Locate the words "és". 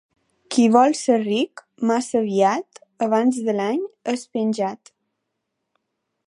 4.15-4.25